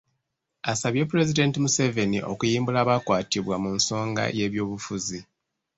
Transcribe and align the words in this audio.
Asabye 0.71 1.03
Pulezidenti 1.11 1.57
Museveni 1.63 2.19
okuyimbula 2.31 2.77
abaakwatibwa 2.83 3.55
mu 3.63 3.69
nsonga 3.77 4.23
y'ebyobufuzi 4.37 5.19